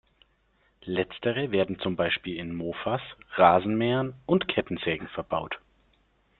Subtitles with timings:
[0.85, 3.01] Letztere werden zum Beispiel in Mofas,
[3.35, 5.59] Rasenmähern und Kettensägen verbaut.